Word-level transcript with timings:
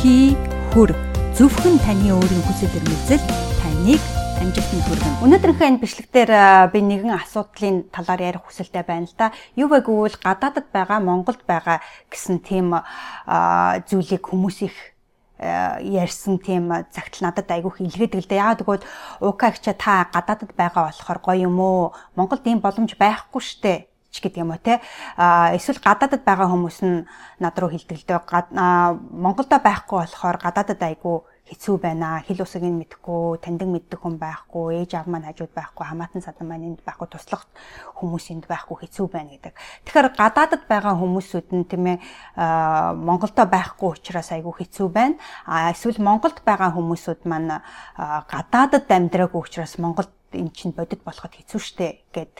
хий 0.00 0.32
хөр 0.72 0.96
зөвхөн 1.36 1.76
таны 1.84 2.08
өөрийн 2.08 2.40
хүсэл 2.48 2.72
эрмэлзэл 2.72 3.20
таныг 3.60 4.00
амжилтанд 4.40 4.84
хүргэнэ. 4.88 5.20
Өнөөдрийнхөө 5.28 5.68
энэ 5.68 5.82
бичлэгтэр 5.84 6.30
би 6.72 6.80
нэгэн 6.80 7.12
асуудлын 7.20 7.84
талаар 7.92 8.32
ярих 8.32 8.48
хүсэлтэй 8.48 8.80
байна 8.80 9.04
л 9.04 9.12
да. 9.20 9.36
Юу 9.60 9.68
вэ 9.68 9.84
гэвэл 9.84 10.16
гадаадд 10.16 10.72
байгаа, 10.72 11.04
Монголд 11.04 11.44
байгаа 11.44 11.84
гэсэн 12.08 12.40
тийм 12.40 12.80
зүйлийг 13.28 14.24
хүмүүс 14.24 14.72
их 14.72 14.76
ярьсан 15.36 16.40
тийм 16.40 16.72
загтал 16.88 17.28
надад 17.28 17.52
айгүйх 17.52 17.84
илгээдэг 17.84 18.24
л 18.24 18.28
дээ. 18.32 18.40
Яагаад 18.40 18.64
гэвэл 18.64 18.88
УК-ч 19.20 19.76
та 19.76 20.08
гадаадд 20.08 20.56
байгаа 20.56 20.88
болохоор 20.88 21.20
гоё 21.20 21.44
юм 21.44 21.60
уу? 21.60 21.92
Монголд 22.16 22.48
ийм 22.48 22.64
боломж 22.64 22.96
байхгүй 22.96 23.44
штэ 23.44 23.89
ч 24.10 24.20
гэдэг 24.20 24.42
юм 24.42 24.52
уу 24.52 24.60
те 24.60 24.82
эсвэл 25.56 25.80
гадаадд 25.80 26.22
байгаа 26.26 26.50
хүмүүс 26.50 26.78
нь 26.84 27.06
над 27.40 27.54
руу 27.58 27.70
хилдэг 27.70 27.98
л 27.98 28.06
дээ 28.06 28.20
Монголда 29.24 29.58
байхгүй 29.62 29.98
болохоор 30.04 30.36
гадаадд 30.38 30.82
айгу 30.82 31.24
хэцүү 31.50 31.76
байна. 31.82 32.22
Хил 32.22 32.42
усыг 32.46 32.62
нь 32.62 32.78
мэдхгүй, 32.78 33.42
таньдаг 33.42 33.66
мэддэг 33.66 33.98
хүн 33.98 34.22
байхгүй, 34.22 34.86
ээж 34.86 34.94
аав 34.94 35.10
маань 35.10 35.26
хажууд 35.26 35.50
байхгүй, 35.50 35.82
хамаатан 35.82 36.22
садан 36.22 36.46
маань 36.46 36.66
энд 36.70 36.80
байхгүй, 36.86 37.10
туслах 37.10 37.50
хүмүүс 37.98 38.30
энд 38.30 38.46
байхгүй 38.46 38.86
хэцүү 38.86 39.06
байна 39.10 39.34
гэдэг. 39.34 39.54
Тэгэхээр 39.82 40.08
гадаадд 40.14 40.62
байгаа 40.70 40.94
хүмүүсүүд 40.94 41.48
нь 41.50 41.66
тийм 41.66 41.84
ээ 41.90 41.98
Монголдо 42.94 43.42
байхгүй 43.50 43.98
учраас 43.98 44.30
айгүй 44.30 44.62
хэцүү 44.62 44.88
байна. 44.94 45.18
Эсвэл 45.74 45.98
Монголд 45.98 46.38
байгаа 46.46 46.70
хүмүүсүүд 46.70 47.26
маань 47.26 47.58
гадаадд 47.98 48.86
амьдраагүй 48.86 49.42
учраас 49.42 49.74
Монголд 49.82 50.14
эн 50.34 50.50
чинь 50.54 50.74
бодит 50.76 51.02
болоход 51.02 51.34
хэцүү 51.34 51.60
шттэ 51.60 51.86
гэд 52.14 52.32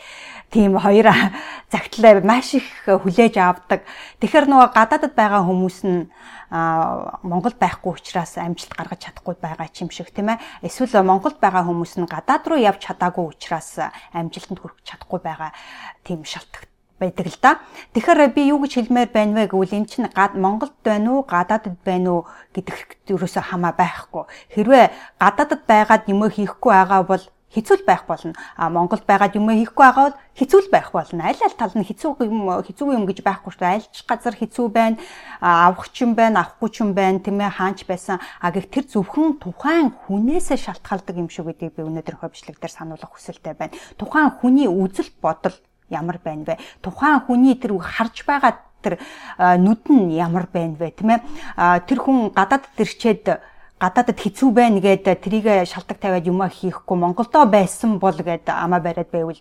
тийм 0.50 0.78
хоёр 0.78 1.10
загтлаа 1.72 2.20
маш 2.22 2.54
их 2.54 2.66
хүлээж 2.86 3.38
авдаг. 3.38 3.86
Тэгэхээр 4.22 4.46
нөгөө 4.46 4.68
гадаадд 4.74 5.14
байгаа 5.14 5.42
хүмүүс 5.46 5.78
нь 5.86 6.10
Монголд 6.50 7.62
байхгүй 7.62 7.94
учраас 7.94 8.34
амжилт 8.34 8.74
гаргаж 8.74 9.06
чадахгүй 9.06 9.38
байгаа 9.38 9.70
юм 9.70 9.90
шиг 9.94 10.10
тийм 10.10 10.34
ээ. 10.34 10.42
Эсвэл 10.66 11.06
Монголд 11.06 11.38
байгаа 11.38 11.62
хүмүүс 11.62 11.94
нь 12.02 12.10
гадаад 12.10 12.42
руу 12.50 12.58
явж 12.58 12.82
чадаагүй 12.90 13.30
учраас 13.30 13.78
амжилтанд 14.10 14.58
хүрэх 14.58 14.82
чадахгүй 14.82 15.22
байгаа 15.22 15.54
тийм 16.02 16.26
шалтгаан 16.26 16.70
байдаг 17.00 17.26
л 17.26 17.38
да. 17.40 17.52
Тэгэхээр 17.96 18.34
би 18.36 18.52
юу 18.52 18.60
гэж 18.60 18.76
хэлмээр 18.76 19.10
байна 19.10 19.32
вэ 19.40 19.48
гэвэл 19.48 19.78
эн 19.78 19.86
чинь 19.88 20.06
Монголд 20.36 20.76
байна 20.84 21.16
уу, 21.16 21.24
гадаадд 21.24 21.80
байна 21.80 22.10
уу 22.12 22.22
гэдэгт 22.52 23.08
ерөөсөө 23.08 23.44
хамаа 23.48 23.72
байхгүй. 23.72 24.28
Хэрвээ 24.52 24.84
гадаадд 25.16 25.64
байгаад 25.64 26.04
юм 26.12 26.28
хийхгүй 26.28 26.72
байгаа 26.76 27.02
бол 27.08 27.24
хэцүү 27.50 27.82
байх 27.82 28.06
болно. 28.06 28.34
А 28.56 28.70
Монголд 28.70 29.02
байгаад 29.06 29.34
юм 29.34 29.50
хийхгүй 29.50 29.82
байгаа 29.82 30.14
бол 30.14 30.18
хэцүү 30.38 30.70
байх 30.70 30.94
болно. 30.94 31.26
Аль 31.26 31.42
аль 31.42 31.58
тал 31.58 31.74
нь 31.74 31.82
хэцүү 31.82 32.22
юм 32.22 32.46
хэцүү 32.46 32.94
юм 32.94 33.04
гэж 33.10 33.26
байхгүй 33.26 33.50
шүү 33.50 33.62
дээ. 33.66 33.74
Альч 33.82 33.96
газар 34.06 34.34
хэцүү 34.38 34.66
байна. 34.70 34.96
Авах 35.42 35.90
ч 35.90 36.06
юм 36.06 36.14
байна, 36.14 36.46
авахгүй 36.46 36.70
ч 36.70 36.86
юм 36.86 36.94
байна, 36.94 37.18
тийм 37.18 37.42
ээ 37.42 37.50
хаанч 37.50 37.90
байсан. 37.90 38.22
А 38.38 38.54
гэх 38.54 38.70
тэр 38.70 38.86
зөвхөн 38.86 39.42
тухайн 39.42 39.90
хүнээсээ 40.06 40.58
шалтгаалдаг 40.62 41.16
юм 41.18 41.26
шүү 41.26 41.50
гэдгийг 41.50 41.74
би 41.74 41.82
өнөөдөр 41.82 42.22
хөвчлэг 42.22 42.62
дээр 42.62 42.70
сануулгах 42.70 43.18
хүсэлтэй 43.18 43.58
байна. 43.58 43.74
Тухайн 43.98 44.30
хүний 44.38 44.70
үзэл 44.70 45.10
бодол 45.18 45.58
ямар 45.90 46.22
байна 46.22 46.54
вэ? 46.54 46.62
Тухайн 46.86 47.26
хүний 47.26 47.58
тэр 47.58 47.74
харж 47.82 48.22
байгаа 48.22 48.62
тэр 48.80 49.02
нүд 49.36 49.90
нь 49.90 50.16
ямар 50.16 50.46
байна 50.46 50.78
вэ, 50.78 50.94
тийм 50.94 51.18
ээ? 51.18 51.20
Тэр 51.84 51.98
хүн 51.98 52.30
гадаад 52.32 52.64
төрчээд 52.78 53.42
гадаадд 53.80 54.20
хэцүү 54.20 54.50
байна 54.52 54.80
гэдэг 54.84 55.24
трийг 55.24 55.46
шалтак 55.64 55.98
тавиад 56.04 56.28
юмаа 56.28 56.52
хийхгүй 56.52 56.96
Монголдо 57.00 57.48
байсан 57.48 57.96
бол 57.96 58.12
гэдэг 58.12 58.52
амаа 58.52 58.80
бариад 58.84 59.08
байвал 59.08 59.40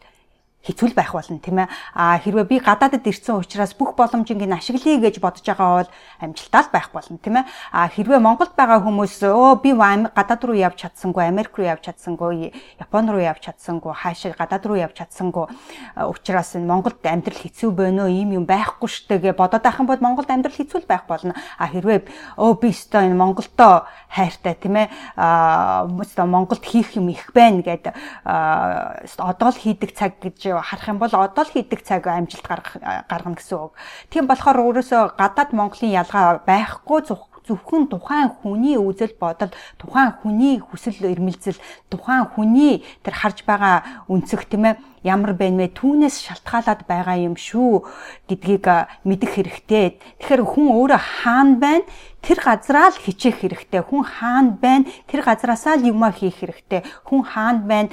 хэцүү 0.60 0.92
байх 0.94 1.16
болно 1.16 1.40
тийм 1.40 1.64
ээ. 1.64 1.68
А 1.96 2.20
хэрвээ 2.20 2.46
би 2.46 2.58
гадаадд 2.60 3.08
ирсэн 3.08 3.40
учраас 3.40 3.72
бүх 3.74 3.96
боломжийг 3.96 4.44
нь 4.44 4.52
ашиглая 4.52 5.00
гэж 5.00 5.24
бодож 5.24 5.46
байгаа 5.48 5.88
бол 5.88 5.92
амжилттай 6.20 6.64
байх 6.72 6.92
болно 6.92 7.18
тийм 7.18 7.40
ээ. 7.40 7.46
А 7.72 7.88
хэрвээ 7.88 8.20
Монголд 8.20 8.54
байгаа 8.60 8.84
хүмүүс 8.84 9.24
өө 9.24 9.64
би 9.64 9.72
гадаад 9.72 10.42
руу 10.44 10.58
явж 10.60 10.84
чадсангүй, 10.84 11.24
Америк 11.32 11.56
руу 11.56 11.68
явж 11.68 11.88
чадсангүй, 11.88 12.52
Япон 12.80 13.08
руу 13.08 13.24
явж 13.24 13.48
чадсангүй, 13.48 13.94
хаашаа 13.96 14.36
гадаад 14.36 14.66
руу 14.68 14.78
явж 14.78 15.00
чадсангүй 15.00 15.48
учраас 15.96 16.56
энэ 16.56 16.68
Монголд 16.68 17.00
амьдрал 17.08 17.40
хэцүү 17.40 17.72
байна 17.72 18.04
уу, 18.06 18.12
ийм 18.12 18.36
юм 18.36 18.46
байхгүй 18.46 18.90
штэ 18.92 19.20
гэж 19.20 19.36
бодоод 19.40 19.64
юм 19.64 19.88
бол 19.88 20.04
Монголд 20.04 20.30
амьдрал 20.30 20.56
хэцүү 20.56 20.84
байх 20.88 21.08
болно. 21.08 21.36
А 21.58 21.72
хэрвээ 21.72 22.36
өө 22.36 22.52
би 22.60 22.70
өстой 22.76 23.08
энэ 23.08 23.16
Монголдоо 23.16 23.88
хайртай 24.12 24.56
тийм 24.60 24.76
ээ. 24.76 24.88
А 25.16 25.88
Монголд 26.28 26.64
хийх 26.66 26.96
юм 27.00 27.10
их 27.10 27.32
байна 27.34 27.64
гэдэг 27.64 27.96
одоо 28.26 29.50
л 29.50 29.58
хийдэг 29.58 29.96
цаг 29.96 30.20
гэж 30.20 30.49
харах 30.58 30.90
юм 30.90 30.98
бол 30.98 31.14
одоо 31.14 31.44
л 31.46 31.54
хийдэг 31.54 31.86
цаг 31.86 32.10
амжилт 32.10 32.46
гаргах 32.48 32.82
гаргана 33.06 33.38
гэсэн 33.38 33.58
үг. 33.62 33.74
Тийм 34.10 34.26
болохоор 34.26 34.58
өөрөөсөө 34.66 35.20
гадаад 35.20 35.54
Монголын 35.54 35.94
ялгаа 36.02 36.42
байхгүй 36.42 37.00
зөвхөн 37.48 37.88
тухайн 37.92 38.30
хүний 38.42 38.76
үзэл 38.76 39.16
бодол, 39.20 39.52
тухайн 39.78 40.16
хүний 40.20 40.60
хүсэл 40.60 41.06
эрмэлзэл, 41.06 41.60
тухайн 41.92 42.26
хүний 42.34 42.84
тэр 43.04 43.16
харж 43.16 43.44
байгаа 43.48 44.08
үнцэг 44.08 44.50
тийм 44.50 44.66
ээ 44.68 44.76
ямар 45.04 45.34
байна 45.34 45.64
вэ 45.64 45.72
түүнээс 45.80 46.20
шалтгаалаад 46.28 46.84
байгаа 46.84 47.16
юм 47.24 47.36
шүү 47.40 47.88
гэдгийг 48.28 48.68
мэдэх 49.08 49.32
хэрэгтэй. 49.40 50.00
Тэгэхээр 50.20 50.44
хүн 50.44 50.68
өөрөө 50.76 51.00
хаана 51.00 51.56
байна 51.56 51.88
тэр 52.20 52.40
газараа 52.44 52.92
л 52.92 53.00
хичээх 53.00 53.40
хэрэгтэй. 53.40 53.80
Хүн 53.80 54.04
хаана 54.04 54.60
байна 54.60 54.92
тэр 55.08 55.24
газараасаа 55.24 55.80
л 55.80 55.88
юмаа 55.88 56.12
хийх 56.12 56.44
хэрэгтэй. 56.44 56.84
Хүн 57.08 57.24
хаана 57.24 57.64
байна 57.64 57.90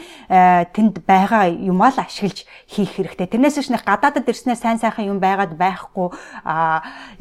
тэнд 0.75 1.07
байгаа 1.07 1.47
юмаа 1.47 1.95
л 1.95 2.03
ашиглаж 2.03 2.43
хийх 2.67 2.99
хэрэгтэй. 2.99 3.31
Тэрнээс 3.31 3.55
биш 3.63 3.71
нэг 3.71 3.87
гадаадд 3.87 4.27
ирснээр 4.27 4.59
сайн 4.59 4.83
сайхан 4.83 5.07
юм 5.07 5.23
байгаад 5.23 5.55
байхгүй 5.55 6.11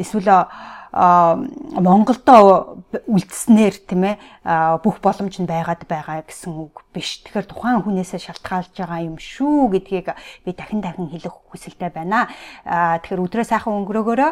эсвэл 0.02 0.50
Монголдо 0.96 2.80
үлдснээр 3.04 3.76
тийм 3.84 4.16
ээ 4.16 4.80
бүх 4.80 5.04
боломж 5.04 5.36
нь 5.44 5.50
байгаад 5.50 5.84
байгаа 5.92 6.24
гэсэн 6.24 6.56
үг 6.56 6.88
биш. 6.96 7.20
Тэгэхээр 7.28 7.52
тухайн 7.52 7.84
хүнээсээ 7.84 8.32
шалтгаалж 8.32 8.72
байгаа 8.80 9.04
юм 9.04 9.20
шүү 9.20 9.76
гэдгийг 9.76 10.16
би 10.48 10.56
дахин 10.56 10.80
дахин 10.80 11.12
хэлэх 11.12 11.45
хүсэлтэй 11.56 11.90
байна. 11.96 12.28
Тэгэхээр 12.68 13.24
өдрөө 13.24 13.46
сайхан 13.48 13.74
өнгөрөөгөөрөө 13.80 14.32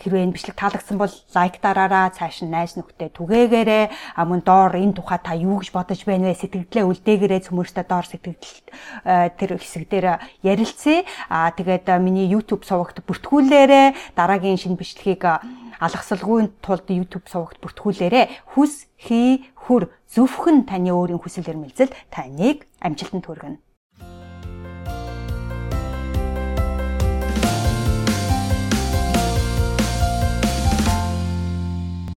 хэрвээ 0.00 0.24
энэ 0.24 0.34
бичлэг 0.34 0.56
таалагдсан 0.56 0.96
бол 0.96 1.12
лайк 1.36 1.60
дараараа 1.60 2.10
цааш 2.16 2.42
нь 2.42 2.50
найз 2.50 2.80
нөхдөд 2.80 3.12
түгээгээрээ 3.12 3.84
мөн 4.24 4.40
доор 4.40 4.72
энэ 4.80 4.96
тухай 4.96 5.20
та 5.20 5.36
юу 5.36 5.60
гэж 5.60 5.70
бодож 5.76 6.00
байна 6.08 6.32
вэ 6.32 6.40
сэтгэлдээ 6.40 6.88
үлдээгээрээ 6.88 7.40
цөмөртөө 7.46 7.84
доор 7.84 8.06
сэтгэл 8.08 8.40
тэр 9.36 9.50
хэсэг 9.60 9.84
дээр 9.92 10.06
ярилцъя. 10.40 11.04
Аа 11.28 11.52
тэгээд 11.52 11.86
миний 12.00 12.26
YouTube 12.26 12.64
сувагт 12.64 13.04
бүртгүүлээрээ 13.04 14.16
дараагийн 14.16 14.56
шинэ 14.56 14.80
бичлэгийг 14.80 15.22
алгасалгүй 15.82 16.62
тулд 16.62 16.86
YouTube 16.86 17.26
сувагт 17.26 17.58
бүртгүүлээрэ 17.58 18.54
хүс 18.54 18.86
хий 18.96 19.50
хүр 19.66 19.90
зөвхөн 20.14 20.62
таны 20.70 20.94
өөрийн 20.94 21.18
хүсэл 21.18 21.50
эрмэлзэл 21.50 21.90
таныг 22.14 22.70
амжилтанд 22.78 23.26
хүргэнэ. 23.26 23.71